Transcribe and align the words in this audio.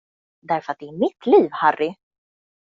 Därför 0.41 0.71
att 0.71 0.79
det 0.79 0.85
är 0.87 0.99
mitt 0.99 1.25
liv, 1.25 1.49
Harry! 1.51 1.95